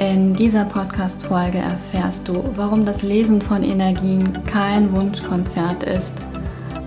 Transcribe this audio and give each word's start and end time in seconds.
In 0.00 0.34
dieser 0.34 0.64
Podcast-Folge 0.64 1.58
erfährst 1.58 2.26
du, 2.26 2.44
warum 2.56 2.84
das 2.84 3.02
Lesen 3.02 3.40
von 3.40 3.62
Energien 3.62 4.44
kein 4.44 4.92
Wunschkonzert 4.92 5.84
ist 5.84 6.14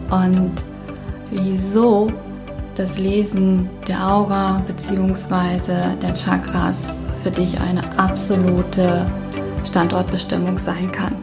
und 0.10 0.51
wieso 1.31 2.07
das 2.75 2.97
Lesen 2.97 3.70
der 3.88 4.05
Aura 4.05 4.62
bzw. 4.67 5.96
der 6.01 6.13
Chakras 6.13 7.01
für 7.24 7.31
dich 7.31 7.60
eine 7.60 7.81
absolute 7.97 9.06
Standortbestimmung 9.65 10.58
sein 10.58 10.92
kann. 10.92 11.15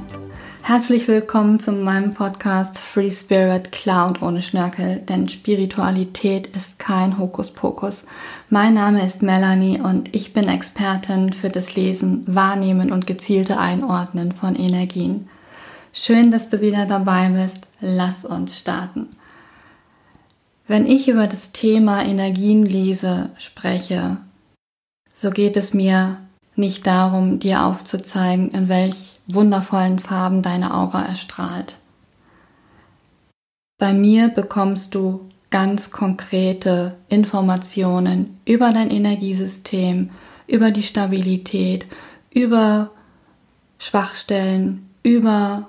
Herzlich 0.67 1.09
willkommen 1.09 1.61
zu 1.61 1.73
meinem 1.73 2.15
Podcast 2.15 2.79
Free 2.79 3.11
Spirit 3.11 3.71
Cloud 3.71 4.23
ohne 4.23 4.41
Schnörkel, 4.41 5.03
denn 5.03 5.29
Spiritualität 5.29 6.47
ist 6.57 6.79
kein 6.79 7.19
Hokuspokus. 7.19 8.07
Mein 8.48 8.73
Name 8.73 9.05
ist 9.05 9.23
Melanie 9.23 9.79
und 9.79 10.16
ich 10.16 10.33
bin 10.33 10.48
Expertin 10.48 11.35
für 11.35 11.51
das 11.51 11.77
Lesen, 11.77 12.24
Wahrnehmen 12.27 12.93
und 12.93 13.07
gezielte 13.07 13.59
Einordnen 13.59 14.33
von 14.33 14.57
Energien. 14.57 15.29
Schön, 15.93 16.30
dass 16.30 16.48
du 16.48 16.62
wieder 16.62 16.87
dabei 16.87 17.29
bist. 17.29 17.66
Lass 17.83 18.24
uns 18.24 18.59
starten. 18.59 19.09
Wenn 20.66 20.87
ich 20.87 21.09
über 21.09 21.27
das 21.27 21.52
Thema 21.52 22.02
Energienlese 22.02 23.29
spreche, 23.37 24.16
so 25.12 25.30
geht 25.30 25.59
es 25.59 25.74
mir 25.74 26.23
nicht 26.57 26.87
darum, 26.87 27.39
dir 27.39 27.65
aufzuzeigen, 27.65 28.51
in 28.51 28.69
welch 28.69 29.19
wundervollen 29.27 29.99
Farben 29.99 30.43
deine 30.43 30.75
Aura 30.75 31.03
erstrahlt. 31.05 31.77
Bei 33.79 33.93
mir 33.93 34.29
bekommst 34.29 34.95
du 34.95 35.29
ganz 35.51 35.91
konkrete 35.91 36.97
Informationen 37.09 38.39
über 38.45 38.73
dein 38.73 38.91
Energiesystem, 38.91 40.11
über 40.47 40.71
die 40.71 40.83
Stabilität, 40.83 41.87
über 42.33 42.91
Schwachstellen, 43.79 44.89
über 45.02 45.68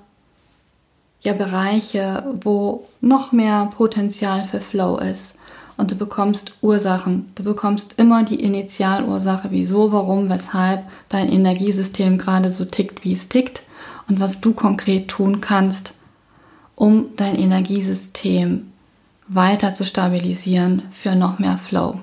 ja 1.22 1.34
Bereiche, 1.34 2.24
wo 2.42 2.88
noch 3.02 3.32
mehr 3.32 3.72
Potenzial 3.76 4.46
für 4.46 4.62
Flow 4.62 4.98
ist 4.98 5.38
und 5.78 5.92
du 5.92 5.96
bekommst 5.96 6.54
Ursachen. 6.62 7.28
Du 7.36 7.44
bekommst 7.44 7.96
immer 7.98 8.24
die 8.24 8.42
Initialursache, 8.42 9.50
wieso, 9.52 9.92
warum, 9.92 10.30
weshalb 10.30 10.86
dein 11.10 11.30
Energiesystem 11.30 12.18
gerade 12.18 12.52
so 12.52 12.66
tickt, 12.66 13.04
wie 13.04 13.14
es 13.14 13.30
tickt 13.30 13.64
und 14.08 14.20
was 14.20 14.42
du 14.42 14.54
konkret 14.54 15.08
tun 15.08 15.42
kannst, 15.42 15.94
um 16.76 17.16
dein 17.16 17.36
Energiesystem 17.36 18.72
weiter 19.28 19.74
zu 19.74 19.86
stabilisieren 19.86 20.84
für 20.92 21.16
noch 21.16 21.40
mehr 21.40 21.58
Flow. 21.58 22.00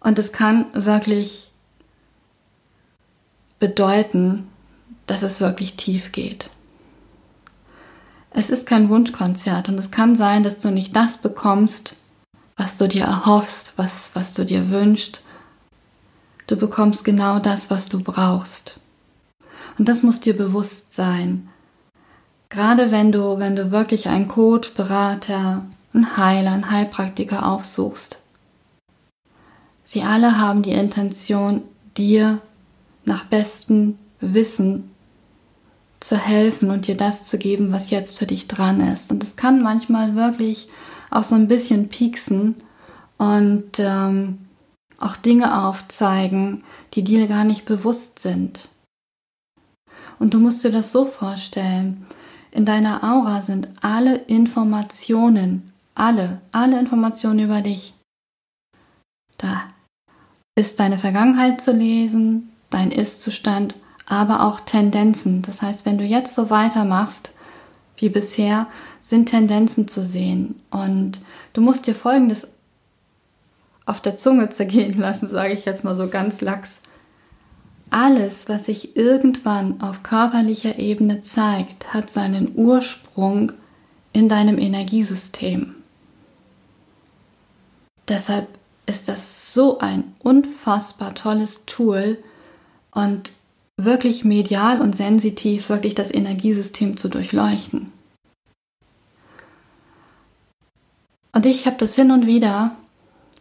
Und 0.00 0.18
es 0.18 0.32
kann 0.32 0.66
wirklich 0.72 1.50
bedeuten, 3.60 4.48
dass 5.06 5.22
es 5.22 5.40
wirklich 5.40 5.76
tief 5.76 6.12
geht. 6.12 6.50
Es 8.34 8.48
ist 8.48 8.66
kein 8.66 8.88
Wunschkonzert 8.88 9.68
und 9.68 9.78
es 9.78 9.90
kann 9.90 10.16
sein, 10.16 10.42
dass 10.42 10.58
du 10.58 10.70
nicht 10.70 10.96
das 10.96 11.18
bekommst, 11.18 11.94
was 12.56 12.78
du 12.78 12.88
dir 12.88 13.04
erhoffst, 13.04 13.72
was, 13.76 14.10
was 14.14 14.34
du 14.34 14.44
dir 14.44 14.70
wünschst. 14.70 15.22
Du 16.46 16.56
bekommst 16.56 17.04
genau 17.04 17.38
das, 17.38 17.70
was 17.70 17.88
du 17.88 18.02
brauchst. 18.02 18.80
Und 19.78 19.88
das 19.88 20.02
muss 20.02 20.20
dir 20.20 20.36
bewusst 20.36 20.94
sein. 20.94 21.48
Gerade 22.48 22.90
wenn 22.90 23.12
du, 23.12 23.38
wenn 23.38 23.56
du 23.56 23.70
wirklich 23.70 24.08
einen 24.08 24.28
Coach, 24.28 24.74
Berater, 24.74 25.64
einen 25.94 26.16
Heiler, 26.16 26.52
einen 26.52 26.70
Heilpraktiker 26.70 27.46
aufsuchst. 27.46 28.18
Sie 29.84 30.02
alle 30.02 30.38
haben 30.38 30.62
die 30.62 30.72
Intention, 30.72 31.62
dir 31.96 32.40
nach 33.04 33.24
bestem 33.24 33.98
Wissen 34.20 34.91
zu 36.02 36.16
helfen 36.16 36.70
und 36.70 36.86
dir 36.86 36.96
das 36.96 37.26
zu 37.26 37.38
geben, 37.38 37.72
was 37.72 37.90
jetzt 37.90 38.18
für 38.18 38.26
dich 38.26 38.48
dran 38.48 38.80
ist. 38.80 39.10
Und 39.10 39.22
es 39.22 39.36
kann 39.36 39.62
manchmal 39.62 40.16
wirklich 40.16 40.68
auch 41.10 41.22
so 41.22 41.34
ein 41.34 41.48
bisschen 41.48 41.88
pieksen 41.88 42.56
und 43.18 43.78
ähm, 43.78 44.38
auch 44.98 45.16
Dinge 45.16 45.64
aufzeigen, 45.64 46.64
die 46.94 47.04
dir 47.04 47.28
gar 47.28 47.44
nicht 47.44 47.64
bewusst 47.64 48.20
sind. 48.20 48.68
Und 50.18 50.34
du 50.34 50.38
musst 50.38 50.64
dir 50.64 50.70
das 50.70 50.92
so 50.92 51.06
vorstellen. 51.06 52.06
In 52.50 52.64
deiner 52.64 53.02
Aura 53.02 53.42
sind 53.42 53.68
alle 53.80 54.16
Informationen, 54.16 55.72
alle, 55.94 56.40
alle 56.52 56.78
Informationen 56.78 57.40
über 57.40 57.60
dich. 57.60 57.94
Da 59.38 59.62
ist 60.54 60.78
deine 60.78 60.98
Vergangenheit 60.98 61.60
zu 61.60 61.72
lesen, 61.72 62.52
dein 62.70 62.90
Ist-Zustand 62.90 63.74
aber 64.06 64.46
auch 64.46 64.60
Tendenzen. 64.60 65.42
Das 65.42 65.62
heißt, 65.62 65.86
wenn 65.86 65.98
du 65.98 66.04
jetzt 66.04 66.34
so 66.34 66.50
weitermachst 66.50 67.32
wie 67.96 68.08
bisher, 68.08 68.66
sind 69.00 69.26
Tendenzen 69.26 69.88
zu 69.88 70.02
sehen. 70.02 70.60
Und 70.70 71.20
du 71.52 71.60
musst 71.60 71.86
dir 71.86 71.94
Folgendes 71.94 72.48
auf 73.86 74.00
der 74.00 74.16
Zunge 74.16 74.48
zergehen 74.50 74.98
lassen, 74.98 75.28
sage 75.28 75.52
ich 75.52 75.64
jetzt 75.64 75.84
mal 75.84 75.94
so 75.94 76.08
ganz 76.08 76.40
lax. 76.40 76.80
Alles, 77.90 78.48
was 78.48 78.66
sich 78.66 78.96
irgendwann 78.96 79.82
auf 79.82 80.02
körperlicher 80.02 80.78
Ebene 80.78 81.20
zeigt, 81.20 81.92
hat 81.92 82.08
seinen 82.08 82.52
Ursprung 82.54 83.52
in 84.12 84.28
deinem 84.28 84.58
Energiesystem. 84.58 85.74
Deshalb 88.08 88.48
ist 88.86 89.08
das 89.08 89.52
so 89.52 89.78
ein 89.78 90.14
unfassbar 90.20 91.14
tolles 91.14 91.66
Tool 91.66 92.18
und 92.90 93.32
wirklich 93.76 94.24
medial 94.24 94.80
und 94.80 94.96
sensitiv 94.96 95.68
wirklich 95.68 95.94
das 95.94 96.12
Energiesystem 96.12 96.96
zu 96.96 97.08
durchleuchten. 97.08 97.92
Und 101.34 101.46
ich 101.46 101.66
habe 101.66 101.76
das 101.78 101.94
hin 101.94 102.10
und 102.10 102.26
wieder, 102.26 102.76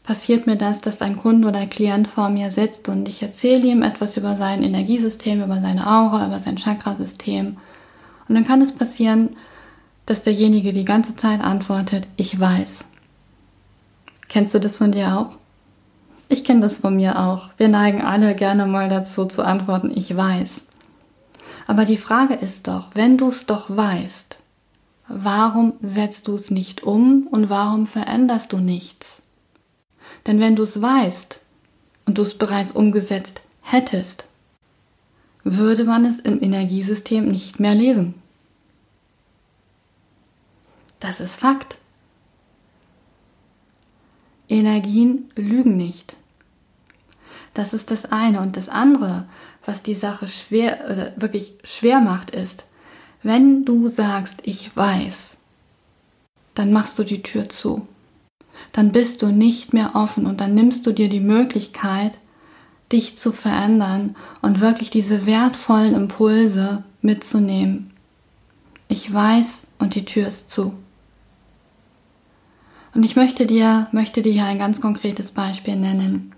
passiert 0.03 0.47
mir 0.47 0.55
das, 0.55 0.81
dass 0.81 1.01
ein 1.01 1.17
Kunde 1.17 1.47
oder 1.47 1.59
ein 1.59 1.69
Klient 1.69 2.07
vor 2.07 2.29
mir 2.29 2.51
sitzt 2.51 2.87
und 2.89 3.07
ich 3.07 3.21
erzähle 3.21 3.67
ihm 3.67 3.83
etwas 3.83 4.17
über 4.17 4.35
sein 4.35 4.63
Energiesystem, 4.63 5.43
über 5.43 5.59
seine 5.59 5.85
Aura, 5.85 6.25
über 6.25 6.39
sein 6.39 6.57
Chakrasystem. 6.57 7.57
Und 8.27 8.35
dann 8.35 8.45
kann 8.45 8.61
es 8.61 8.71
passieren, 8.71 9.35
dass 10.05 10.23
derjenige 10.23 10.73
die 10.73 10.85
ganze 10.85 11.15
Zeit 11.15 11.41
antwortet, 11.41 12.07
ich 12.15 12.39
weiß. 12.39 12.85
Kennst 14.29 14.53
du 14.53 14.59
das 14.59 14.77
von 14.77 14.93
dir 14.93 15.17
auch? 15.17 15.40
Ich 16.31 16.45
kenne 16.45 16.61
das 16.61 16.77
von 16.77 16.95
mir 16.95 17.19
auch. 17.19 17.49
Wir 17.57 17.67
neigen 17.67 18.01
alle 18.03 18.35
gerne 18.35 18.65
mal 18.65 18.87
dazu 18.87 19.25
zu 19.25 19.43
antworten, 19.43 19.91
ich 19.93 20.15
weiß. 20.15 20.65
Aber 21.67 21.83
die 21.83 21.97
Frage 21.97 22.35
ist 22.35 22.69
doch, 22.69 22.87
wenn 22.93 23.17
du 23.17 23.27
es 23.27 23.47
doch 23.47 23.65
weißt, 23.67 24.37
warum 25.09 25.73
setzt 25.81 26.29
du 26.29 26.35
es 26.35 26.49
nicht 26.49 26.83
um 26.83 27.27
und 27.29 27.49
warum 27.49 27.85
veränderst 27.85 28.53
du 28.53 28.59
nichts? 28.59 29.23
Denn 30.25 30.39
wenn 30.39 30.55
du 30.55 30.63
es 30.63 30.81
weißt 30.81 31.41
und 32.05 32.17
du 32.17 32.21
es 32.21 32.37
bereits 32.37 32.71
umgesetzt 32.71 33.41
hättest, 33.61 34.23
würde 35.43 35.83
man 35.83 36.05
es 36.05 36.17
im 36.17 36.41
Energiesystem 36.41 37.27
nicht 37.27 37.59
mehr 37.59 37.75
lesen. 37.75 38.13
Das 41.01 41.19
ist 41.19 41.35
Fakt. 41.35 41.77
Energien 44.47 45.29
lügen 45.35 45.75
nicht. 45.75 46.15
Das 47.53 47.73
ist 47.73 47.91
das 47.91 48.11
eine. 48.11 48.39
Und 48.39 48.57
das 48.57 48.69
andere, 48.69 49.25
was 49.65 49.83
die 49.83 49.95
Sache 49.95 50.27
schwer, 50.27 50.85
oder 50.85 51.13
wirklich 51.17 51.53
schwer 51.63 51.99
macht, 51.99 52.31
ist, 52.31 52.67
wenn 53.23 53.65
du 53.65 53.87
sagst, 53.87 54.41
ich 54.43 54.75
weiß, 54.75 55.37
dann 56.55 56.73
machst 56.73 56.97
du 56.97 57.03
die 57.03 57.21
Tür 57.21 57.49
zu. 57.49 57.87
Dann 58.73 58.91
bist 58.91 59.21
du 59.21 59.27
nicht 59.27 59.73
mehr 59.73 59.95
offen 59.95 60.25
und 60.25 60.41
dann 60.41 60.55
nimmst 60.55 60.85
du 60.85 60.91
dir 60.91 61.09
die 61.09 61.19
Möglichkeit, 61.19 62.17
dich 62.91 63.17
zu 63.17 63.31
verändern 63.31 64.15
und 64.41 64.59
wirklich 64.59 64.89
diese 64.89 65.25
wertvollen 65.25 65.95
Impulse 65.95 66.83
mitzunehmen. 67.01 67.91
Ich 68.87 69.11
weiß 69.11 69.67
und 69.79 69.95
die 69.95 70.05
Tür 70.05 70.27
ist 70.27 70.51
zu. 70.51 70.73
Und 72.93 73.03
ich 73.03 73.15
möchte 73.15 73.45
dir, 73.45 73.87
möchte 73.93 74.21
dir 74.21 74.33
hier 74.33 74.45
ein 74.45 74.59
ganz 74.59 74.81
konkretes 74.81 75.31
Beispiel 75.31 75.77
nennen. 75.77 76.33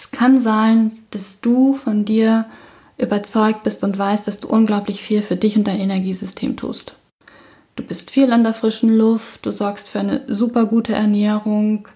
Es 0.00 0.10
kann 0.10 0.40
sein, 0.40 0.92
dass 1.10 1.42
du 1.42 1.74
von 1.74 2.06
dir 2.06 2.46
überzeugt 2.96 3.64
bist 3.64 3.84
und 3.84 3.98
weißt, 3.98 4.26
dass 4.26 4.40
du 4.40 4.48
unglaublich 4.48 5.02
viel 5.02 5.20
für 5.20 5.36
dich 5.36 5.58
und 5.58 5.64
dein 5.66 5.78
Energiesystem 5.78 6.56
tust. 6.56 6.94
Du 7.76 7.82
bist 7.82 8.10
viel 8.10 8.32
an 8.32 8.42
der 8.42 8.54
frischen 8.54 8.96
Luft, 8.96 9.44
du 9.44 9.52
sorgst 9.52 9.90
für 9.90 10.00
eine 10.00 10.24
super 10.34 10.64
gute 10.64 10.94
Ernährung, 10.94 11.86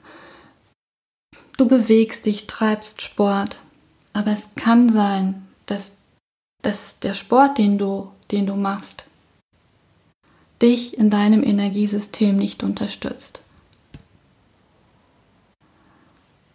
du 1.57 1.67
bewegst 1.67 2.27
dich, 2.27 2.47
treibst 2.47 3.01
Sport. 3.01 3.61
Aber 4.13 4.33
es 4.33 4.55
kann 4.55 4.91
sein, 4.91 5.47
dass, 5.65 5.97
dass 6.61 7.01
der 7.01 7.15
Sport, 7.15 7.57
den 7.57 7.79
du, 7.79 8.11
den 8.31 8.45
du 8.45 8.55
machst, 8.55 9.07
dich 10.61 10.99
in 10.99 11.09
deinem 11.09 11.43
Energiesystem 11.43 12.37
nicht 12.37 12.63
unterstützt. 12.63 13.41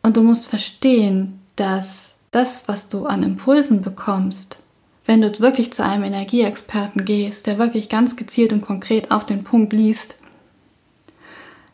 Und 0.04 0.16
du 0.16 0.22
musst 0.22 0.48
verstehen, 0.48 1.39
dass 1.60 2.12
das, 2.32 2.68
was 2.68 2.90
du 2.90 3.06
an 3.06 3.24
Impulsen 3.24 3.82
bekommst, 3.82 4.58
wenn 5.06 5.22
du 5.22 5.40
wirklich 5.40 5.74
zu 5.74 5.84
einem 5.84 6.04
Energieexperten 6.04 7.04
gehst, 7.04 7.48
der 7.48 7.58
wirklich 7.58 7.90
ganz 7.90 8.16
gezielt 8.16 8.54
und 8.54 8.62
konkret 8.62 9.12
auf 9.12 9.26
den 9.26 9.44
Punkt 9.44 9.74
liest, 9.74 10.18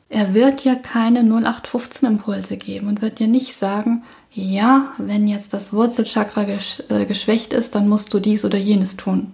er 0.09 0.33
wird 0.33 0.63
dir 0.63 0.75
keine 0.75 1.19
0815 1.19 2.07
Impulse 2.07 2.57
geben 2.57 2.87
und 2.87 3.01
wird 3.01 3.19
dir 3.19 3.27
nicht 3.27 3.55
sagen, 3.55 4.03
ja, 4.31 4.93
wenn 4.97 5.27
jetzt 5.27 5.53
das 5.53 5.73
Wurzelchakra 5.73 6.43
gesch 6.43 6.83
äh, 6.89 7.05
geschwächt 7.05 7.53
ist, 7.53 7.75
dann 7.75 7.89
musst 7.89 8.13
du 8.13 8.19
dies 8.19 8.45
oder 8.45 8.57
jenes 8.57 8.97
tun. 8.97 9.33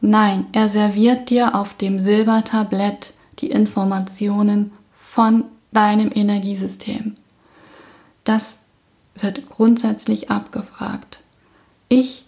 Nein, 0.00 0.46
er 0.52 0.68
serviert 0.68 1.30
dir 1.30 1.54
auf 1.54 1.74
dem 1.74 1.98
Silbertablett 1.98 3.12
die 3.38 3.50
Informationen 3.50 4.72
von 4.98 5.44
deinem 5.72 6.10
Energiesystem. 6.14 7.16
Das 8.24 8.60
wird 9.14 9.48
grundsätzlich 9.48 10.30
abgefragt. 10.30 11.20
Ich 11.88 12.24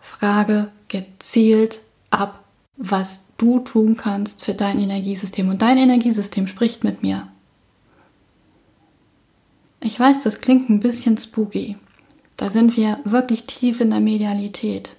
frage 0.00 0.70
gezielt 0.88 1.80
ab, 2.10 2.44
was 2.76 3.22
du 3.38 3.60
tun 3.60 3.96
kannst 3.96 4.44
für 4.44 4.54
dein 4.54 4.78
Energiesystem. 4.78 5.48
Und 5.48 5.62
dein 5.62 5.78
Energiesystem 5.78 6.46
spricht 6.46 6.84
mit 6.84 7.02
mir. 7.02 7.28
Ich 9.80 9.98
weiß, 9.98 10.22
das 10.22 10.40
klingt 10.40 10.70
ein 10.70 10.80
bisschen 10.80 11.16
spooky. 11.16 11.76
Da 12.36 12.50
sind 12.50 12.76
wir 12.76 12.98
wirklich 13.04 13.44
tief 13.44 13.80
in 13.80 13.90
der 13.90 14.00
Medialität. 14.00 14.90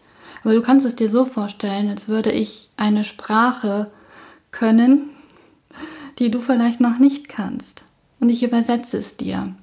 Aber 0.43 0.53
du 0.53 0.61
kannst 0.61 0.85
es 0.85 0.95
dir 0.95 1.09
so 1.09 1.25
vorstellen, 1.25 1.89
als 1.89 2.07
würde 2.07 2.31
ich 2.31 2.69
eine 2.77 3.03
Sprache 3.03 3.91
können, 4.51 5.09
die 6.19 6.31
du 6.31 6.41
vielleicht 6.41 6.79
noch 6.79 6.99
nicht 6.99 7.27
kannst. 7.27 7.83
Und 8.19 8.29
ich 8.29 8.43
übersetze 8.43 8.97
es 8.97 9.17
dir. 9.17 9.53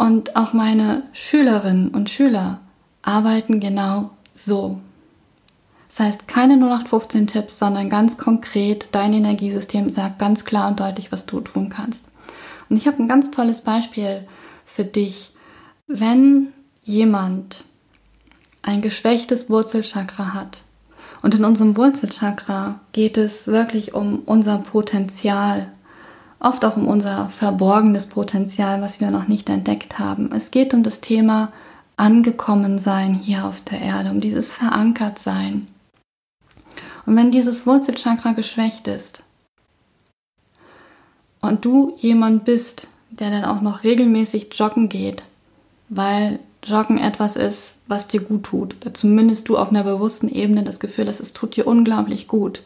Und 0.00 0.34
auch 0.34 0.54
meine 0.54 1.02
Schülerinnen 1.12 1.90
und 1.90 2.08
Schüler 2.08 2.62
arbeiten 3.02 3.60
genau 3.60 4.08
so. 4.32 4.80
Das 5.88 6.00
heißt, 6.00 6.26
keine 6.26 6.54
0815 6.54 7.26
Tipps, 7.26 7.58
sondern 7.58 7.90
ganz 7.90 8.16
konkret, 8.16 8.88
dein 8.92 9.12
Energiesystem 9.12 9.90
sagt 9.90 10.18
ganz 10.18 10.46
klar 10.46 10.68
und 10.68 10.80
deutlich, 10.80 11.12
was 11.12 11.26
du 11.26 11.40
tun 11.40 11.68
kannst. 11.68 12.06
Und 12.70 12.78
ich 12.78 12.86
habe 12.86 13.02
ein 13.02 13.08
ganz 13.08 13.30
tolles 13.30 13.60
Beispiel 13.60 14.26
für 14.64 14.84
dich. 14.84 15.32
Wenn 15.86 16.54
jemand 16.82 17.64
ein 18.62 18.80
geschwächtes 18.80 19.50
Wurzelchakra 19.50 20.32
hat, 20.32 20.62
und 21.20 21.34
in 21.34 21.44
unserem 21.44 21.76
Wurzelchakra 21.76 22.80
geht 22.92 23.18
es 23.18 23.48
wirklich 23.48 23.92
um 23.92 24.20
unser 24.24 24.56
Potenzial, 24.60 25.70
oft 26.40 26.64
auch 26.64 26.76
um 26.76 26.88
unser 26.88 27.28
verborgenes 27.28 28.06
Potenzial, 28.06 28.80
was 28.82 29.00
wir 29.00 29.10
noch 29.10 29.28
nicht 29.28 29.48
entdeckt 29.48 29.98
haben. 29.98 30.32
Es 30.32 30.50
geht 30.50 30.74
um 30.74 30.82
das 30.82 31.00
Thema 31.00 31.52
angekommen 31.96 32.78
sein 32.78 33.14
hier 33.14 33.44
auf 33.44 33.60
der 33.60 33.80
Erde, 33.80 34.10
um 34.10 34.20
dieses 34.20 34.48
verankert 34.48 35.18
sein. 35.18 35.68
Und 37.04 37.16
wenn 37.16 37.30
dieses 37.30 37.66
Wurzelchakra 37.66 38.32
geschwächt 38.32 38.88
ist 38.88 39.22
und 41.40 41.64
du 41.64 41.94
jemand 41.98 42.44
bist, 42.44 42.86
der 43.10 43.30
dann 43.30 43.44
auch 43.44 43.60
noch 43.60 43.84
regelmäßig 43.84 44.48
joggen 44.54 44.88
geht, 44.88 45.24
weil 45.88 46.38
Joggen 46.62 46.98
etwas 46.98 47.36
ist, 47.36 47.82
was 47.88 48.06
dir 48.06 48.20
gut 48.20 48.44
tut, 48.44 48.76
zumindest 48.94 49.48
du 49.48 49.58
auf 49.58 49.70
einer 49.70 49.84
bewussten 49.84 50.28
Ebene 50.28 50.62
das 50.62 50.80
Gefühl 50.80 51.08
hast, 51.08 51.20
es 51.20 51.32
tut 51.32 51.56
dir 51.56 51.66
unglaublich 51.66 52.28
gut, 52.28 52.62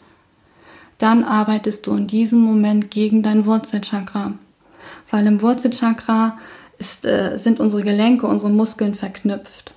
dann 1.04 1.22
arbeitest 1.22 1.86
du 1.86 1.94
in 1.94 2.06
diesem 2.06 2.40
Moment 2.40 2.90
gegen 2.90 3.22
dein 3.22 3.44
Wurzelchakra. 3.44 4.32
Weil 5.10 5.26
im 5.26 5.42
Wurzelchakra 5.42 6.38
ist, 6.78 7.04
äh, 7.04 7.36
sind 7.36 7.60
unsere 7.60 7.82
Gelenke, 7.82 8.26
unsere 8.26 8.50
Muskeln 8.50 8.94
verknüpft. 8.94 9.74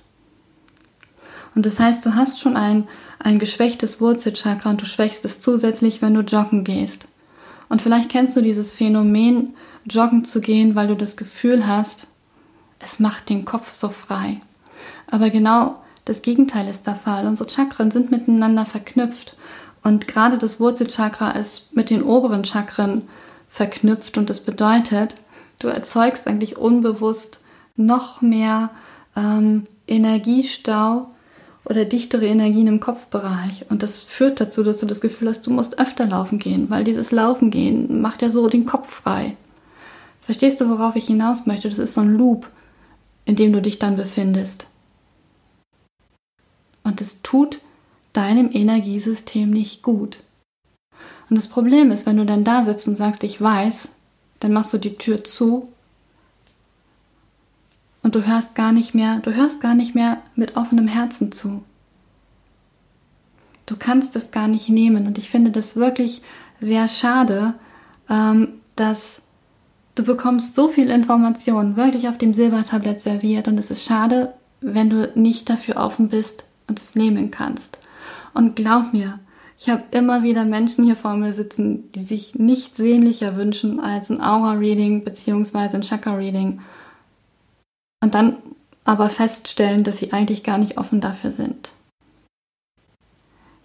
Und 1.54 1.66
das 1.66 1.78
heißt, 1.78 2.06
du 2.06 2.14
hast 2.14 2.40
schon 2.40 2.56
ein, 2.56 2.88
ein 3.18 3.38
geschwächtes 3.38 4.00
Wurzelchakra 4.00 4.70
und 4.70 4.80
du 4.80 4.86
schwächst 4.86 5.26
es 5.26 5.38
zusätzlich, 5.38 6.00
wenn 6.00 6.14
du 6.14 6.22
joggen 6.22 6.64
gehst. 6.64 7.08
Und 7.68 7.82
vielleicht 7.82 8.08
kennst 8.08 8.34
du 8.34 8.40
dieses 8.40 8.72
Phänomen, 8.72 9.54
joggen 9.84 10.24
zu 10.24 10.40
gehen, 10.40 10.74
weil 10.76 10.88
du 10.88 10.96
das 10.96 11.18
Gefühl 11.18 11.66
hast, 11.66 12.06
es 12.78 13.00
macht 13.00 13.28
den 13.28 13.44
Kopf 13.44 13.74
so 13.74 13.90
frei. 13.90 14.40
Aber 15.10 15.28
genau 15.28 15.82
das 16.06 16.22
Gegenteil 16.22 16.68
ist 16.68 16.86
der 16.86 16.96
Fall. 16.96 17.26
Unsere 17.26 17.50
Chakren 17.50 17.90
sind 17.90 18.10
miteinander 18.10 18.64
verknüpft 18.64 19.36
und 19.88 20.06
gerade 20.06 20.36
das 20.36 20.60
Wurzelchakra 20.60 21.30
ist 21.30 21.74
mit 21.74 21.88
den 21.88 22.02
oberen 22.02 22.44
Chakren 22.44 23.08
verknüpft 23.48 24.18
und 24.18 24.28
das 24.28 24.40
bedeutet, 24.40 25.14
du 25.60 25.68
erzeugst 25.68 26.26
eigentlich 26.26 26.58
unbewusst 26.58 27.40
noch 27.74 28.20
mehr 28.20 28.68
ähm, 29.16 29.64
Energiestau 29.86 31.08
oder 31.64 31.86
dichtere 31.86 32.26
Energien 32.26 32.66
im 32.66 32.80
Kopfbereich. 32.80 33.64
Und 33.70 33.82
das 33.82 34.00
führt 34.00 34.42
dazu, 34.42 34.62
dass 34.62 34.76
du 34.76 34.84
das 34.84 35.00
Gefühl 35.00 35.30
hast, 35.30 35.46
du 35.46 35.50
musst 35.50 35.78
öfter 35.78 36.04
laufen 36.04 36.38
gehen, 36.38 36.68
weil 36.68 36.84
dieses 36.84 37.10
Laufen 37.10 37.50
gehen 37.50 38.02
macht 38.02 38.20
ja 38.20 38.28
so 38.28 38.46
den 38.48 38.66
Kopf 38.66 38.90
frei. 38.90 39.36
Verstehst 40.20 40.60
du, 40.60 40.68
worauf 40.68 40.96
ich 40.96 41.06
hinaus 41.06 41.46
möchte? 41.46 41.70
Das 41.70 41.78
ist 41.78 41.94
so 41.94 42.02
ein 42.02 42.14
Loop, 42.14 42.50
in 43.24 43.36
dem 43.36 43.54
du 43.54 43.62
dich 43.62 43.78
dann 43.78 43.96
befindest. 43.96 44.66
Und 46.84 47.00
es 47.00 47.22
tut 47.22 47.60
deinem 48.12 48.50
Energiesystem 48.52 49.50
nicht 49.50 49.82
gut. 49.82 50.20
Und 51.30 51.36
das 51.36 51.48
Problem 51.48 51.90
ist, 51.90 52.06
wenn 52.06 52.16
du 52.16 52.24
dann 52.24 52.44
da 52.44 52.62
sitzt 52.62 52.88
und 52.88 52.96
sagst, 52.96 53.22
ich 53.22 53.40
weiß, 53.40 53.90
dann 54.40 54.52
machst 54.52 54.72
du 54.72 54.78
die 54.78 54.96
Tür 54.96 55.24
zu 55.24 55.68
und 58.02 58.14
du 58.14 58.26
hörst 58.26 58.54
gar 58.54 58.72
nicht 58.72 58.94
mehr, 58.94 59.18
du 59.20 59.34
hörst 59.34 59.60
gar 59.60 59.74
nicht 59.74 59.94
mehr 59.94 60.22
mit 60.34 60.56
offenem 60.56 60.88
Herzen 60.88 61.32
zu. 61.32 61.62
Du 63.66 63.76
kannst 63.76 64.16
es 64.16 64.30
gar 64.30 64.48
nicht 64.48 64.68
nehmen 64.70 65.06
und 65.06 65.18
ich 65.18 65.28
finde 65.28 65.50
das 65.50 65.76
wirklich 65.76 66.22
sehr 66.60 66.88
schade, 66.88 67.54
ähm, 68.08 68.54
dass 68.76 69.20
du 69.94 70.04
bekommst 70.04 70.54
so 70.54 70.68
viel 70.68 70.90
Information 70.90 71.76
wirklich 71.76 72.08
auf 72.08 72.16
dem 72.16 72.32
Silbertablett 72.32 73.02
serviert 73.02 73.48
und 73.48 73.58
es 73.58 73.70
ist 73.70 73.84
schade, 73.84 74.32
wenn 74.60 74.88
du 74.88 75.12
nicht 75.14 75.50
dafür 75.50 75.76
offen 75.76 76.08
bist 76.08 76.44
und 76.66 76.78
es 76.78 76.94
nehmen 76.94 77.30
kannst. 77.30 77.78
Und 78.38 78.54
glaub 78.54 78.92
mir, 78.92 79.18
ich 79.58 79.68
habe 79.68 79.82
immer 79.90 80.22
wieder 80.22 80.44
Menschen 80.44 80.84
hier 80.84 80.94
vor 80.94 81.16
mir 81.16 81.32
sitzen, 81.32 81.90
die 81.90 81.98
sich 81.98 82.36
nicht 82.36 82.76
sehnlicher 82.76 83.36
wünschen 83.36 83.80
als 83.80 84.10
ein 84.10 84.20
Aura-Reading 84.20 85.02
bzw. 85.02 85.58
ein 85.74 85.82
Chakra-Reading 85.82 86.60
und 88.00 88.14
dann 88.14 88.36
aber 88.84 89.08
feststellen, 89.10 89.82
dass 89.82 89.98
sie 89.98 90.12
eigentlich 90.12 90.44
gar 90.44 90.56
nicht 90.56 90.78
offen 90.78 91.00
dafür 91.00 91.32
sind. 91.32 91.72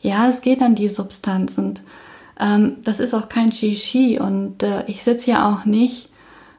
Ja, 0.02 0.28
es 0.28 0.42
geht 0.42 0.64
an 0.64 0.74
die 0.74 0.90
Substanz 0.90 1.60
und 1.60 1.84
ähm, 2.40 2.78
das 2.84 3.00
ist 3.00 3.14
auch 3.14 3.30
kein 3.30 3.52
Shishi 3.52 4.20
und 4.20 4.64
äh, 4.64 4.86
ich 4.88 5.04
sitze 5.04 5.26
hier 5.26 5.46
auch 5.46 5.66
nicht 5.66 6.10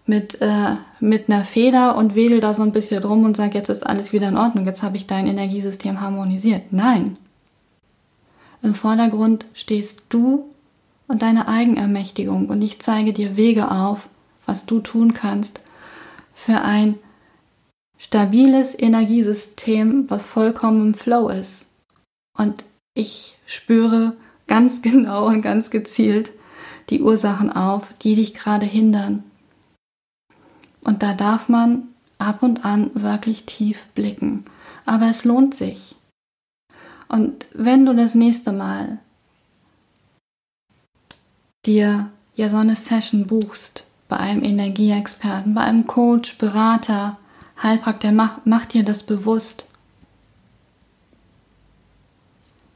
mit, 0.07 0.41
äh, 0.41 0.77
mit 1.01 1.29
einer 1.29 1.45
Feder 1.45 1.97
und 1.97 2.15
wedel 2.15 2.39
da 2.39 2.55
so 2.55 2.63
ein 2.63 2.71
bisschen 2.71 3.03
rum 3.03 3.25
und 3.25 3.37
sage, 3.37 3.59
jetzt 3.59 3.71
ist 3.71 3.85
alles 3.85 4.13
wieder 4.13 4.29
in 4.29 4.37
Ordnung, 4.37 4.67
jetzt 4.67 4.85
habe 4.85 4.97
ich 4.97 5.09
dein 5.09 5.27
Energiesystem 5.27 6.01
harmonisiert. 6.01 6.73
Nein. 6.73 7.17
Im 8.65 8.75
Vordergrund 8.75 9.45
stehst 9.53 10.05
du 10.09 10.47
und 11.07 11.21
deine 11.21 11.49
Eigenermächtigung 11.49 12.49
und 12.49 12.63
ich 12.63 12.81
zeige 12.81 13.13
dir 13.13 13.37
Wege 13.37 13.71
auf, 13.71 14.09
was 14.47 14.65
du 14.65 14.81
tun 14.81 15.13
kannst 15.13 15.61
für 16.35 16.63
ein 16.63 16.99
stabiles 17.99 18.77
Energiesystem, 18.77 20.09
was 20.09 20.25
vollkommen 20.25 20.81
im 20.81 20.95
Flow 20.95 21.29
ist. 21.29 21.67
Und 22.39 22.65
ich 22.95 23.37
spüre 23.47 24.17
ganz 24.47 24.81
genau 24.83 25.27
und 25.27 25.43
ganz 25.43 25.71
gezielt 25.71 26.33
die 26.89 27.03
Ursachen 27.03 27.53
auf, 27.53 27.93
die 28.01 28.17
dich 28.17 28.33
gerade 28.33 28.65
hindern. 28.65 29.25
Und 30.81 31.03
da 31.03 31.13
darf 31.13 31.51
man 31.51 31.89
ab 32.17 32.43
und 32.43 32.65
an 32.65 32.91
wirklich 32.95 33.45
tief 33.45 33.85
blicken. 33.95 34.47
Aber 34.87 35.11
es 35.11 35.27
lohnt 35.27 35.55
sich. 35.55 35.97
Und 37.09 37.47
wenn 37.53 37.87
du 37.87 37.95
das 37.95 38.15
nächste 38.15 38.53
Mal 38.53 38.99
dir 41.67 42.11
ja 42.35 42.49
so 42.49 42.57
eine 42.57 42.77
Session 42.77 43.27
buchst 43.27 43.87
bei 44.09 44.17
einem 44.17 44.43
Energieexperten, 44.43 45.55
bei 45.55 45.63
einem 45.63 45.87
Coach, 45.87 46.37
Berater, 46.39 47.19
Heilpraktiker, 47.63 48.13
mach, 48.13 48.39
mach 48.45 48.67
dir 48.67 48.85
das 48.85 49.03
bewusst, 49.03 49.67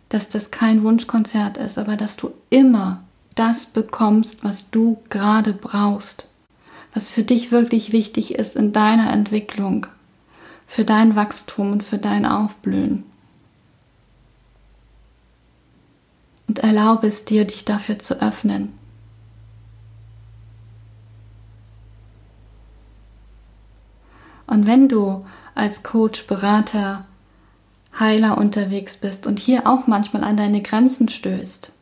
dass 0.08 0.30
das 0.30 0.50
kein 0.50 0.82
Wunschkonzert 0.82 1.58
ist, 1.58 1.78
aber 1.78 1.97
dass 1.97 2.16
du 2.16 2.32
immer 2.50 3.02
das 3.35 3.66
bekommst, 3.66 4.42
was 4.42 4.70
du 4.70 4.99
gerade 5.11 5.52
brauchst, 5.52 6.26
was 6.94 7.11
für 7.11 7.23
dich 7.23 7.52
wirklich 7.52 7.92
wichtig 7.92 8.35
ist 8.35 8.56
in 8.56 8.73
deiner 8.73 9.12
Entwicklung, 9.12 9.87
für 10.66 10.85
dein 10.85 11.14
Wachstum 11.14 11.73
und 11.73 11.85
für 11.85 11.99
dein 11.99 12.26
Aufblühen. 12.26 13.04
Erlaube 16.68 17.06
es 17.06 17.25
dir, 17.25 17.46
dich 17.46 17.64
dafür 17.64 17.98
zu 17.98 18.20
öffnen. 18.20 18.72
Und 24.46 24.66
wenn 24.66 24.88
du 24.88 25.25
als 25.54 25.82
Coach, 25.82 26.26
Berater, 26.26 27.04
Heiler 27.98 28.38
unterwegs 28.38 28.96
bist 28.96 29.26
und 29.26 29.38
hier 29.38 29.66
auch 29.66 29.87
manchmal 29.87 30.25
an 30.25 30.37
deine 30.37 30.62
Grenzen 30.62 31.08
stößt 31.08 31.72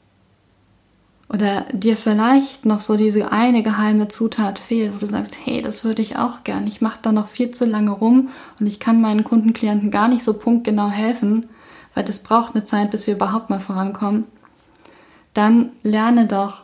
oder 1.28 1.66
dir 1.72 1.96
vielleicht 1.96 2.64
noch 2.64 2.80
so 2.80 2.96
diese 2.96 3.32
eine 3.32 3.62
geheime 3.62 4.08
Zutat 4.08 4.58
fehlt, 4.58 4.94
wo 4.94 4.98
du 4.98 5.06
sagst, 5.06 5.34
hey, 5.44 5.62
das 5.62 5.84
würde 5.84 6.00
ich 6.00 6.16
auch 6.16 6.44
gern, 6.44 6.66
ich 6.66 6.80
mache 6.80 7.00
da 7.02 7.12
noch 7.12 7.26
viel 7.26 7.50
zu 7.50 7.66
lange 7.66 7.90
rum 7.90 8.28
und 8.60 8.66
ich 8.66 8.80
kann 8.80 9.00
meinen 9.00 9.24
Kundenklienten 9.24 9.90
gar 9.90 10.08
nicht 10.08 10.24
so 10.24 10.34
punktgenau 10.34 10.88
helfen, 10.88 11.48
weil 11.94 12.04
das 12.04 12.20
braucht 12.20 12.54
eine 12.54 12.64
Zeit, 12.64 12.92
bis 12.92 13.06
wir 13.06 13.14
überhaupt 13.14 13.50
mal 13.50 13.60
vorankommen, 13.60 14.24
dann 15.36 15.70
lerne 15.82 16.26
doch 16.26 16.62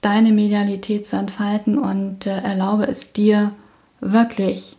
deine 0.00 0.32
Medialität 0.32 1.06
zu 1.06 1.16
entfalten 1.16 1.78
und 1.78 2.26
äh, 2.26 2.40
erlaube 2.40 2.86
es 2.86 3.12
dir 3.12 3.52
wirklich 4.00 4.76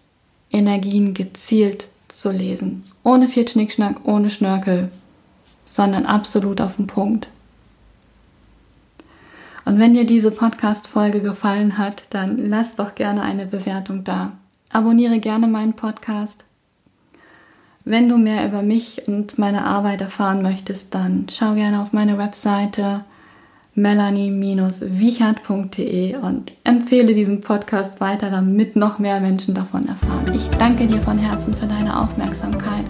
Energien 0.52 1.14
gezielt 1.14 1.88
zu 2.08 2.32
lesen. 2.32 2.84
Ohne 3.04 3.28
viel 3.28 3.48
Schnickschnack, 3.48 4.02
ohne 4.04 4.30
Schnörkel, 4.30 4.92
sondern 5.66 6.06
absolut 6.06 6.60
auf 6.60 6.76
den 6.76 6.88
Punkt. 6.88 7.30
Und 9.64 9.80
wenn 9.80 9.94
dir 9.94 10.06
diese 10.06 10.32
Podcast-Folge 10.32 11.22
gefallen 11.22 11.78
hat, 11.78 12.04
dann 12.10 12.50
lass 12.50 12.76
doch 12.76 12.96
gerne 12.96 13.22
eine 13.22 13.46
Bewertung 13.46 14.04
da. 14.04 14.34
Abonniere 14.70 15.20
gerne 15.20 15.48
meinen 15.48 15.74
Podcast. 15.74 16.46
Wenn 17.84 18.10
du 18.10 18.18
mehr 18.18 18.46
über 18.46 18.64
mich 18.64 19.08
und 19.08 19.38
meine 19.38 19.66
Arbeit 19.66 20.02
erfahren 20.02 20.42
möchtest, 20.42 20.94
dann 20.94 21.28
schau 21.30 21.54
gerne 21.54 21.82
auf 21.82 21.94
meine 21.94 22.18
Webseite 22.18 23.06
melanie-wiechert.de 23.76 26.16
und 26.18 26.54
empfehle 26.64 27.14
diesen 27.14 27.42
Podcast 27.42 28.02
weiter, 28.02 28.30
damit 28.30 28.76
noch 28.76 29.00
mehr 29.00 29.20
Menschen 29.20 29.54
davon 29.54 29.88
erfahren. 29.88 30.26
Ich 30.36 30.48
danke 30.58 30.88
dir 30.88 31.02
von 31.02 31.18
Herzen 31.18 31.56
für 31.56 31.68
deine 31.68 32.00
Aufmerksamkeit 32.00 32.86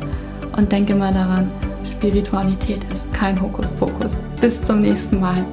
und 0.58 0.72
denke 0.72 0.96
mal 0.96 1.14
daran, 1.14 1.50
Spiritualität 1.86 2.84
ist 2.94 3.14
kein 3.14 3.40
Hokuspokus. 3.40 4.12
Bis 4.42 4.64
zum 4.64 4.82
nächsten 4.82 5.20
Mal. 5.20 5.46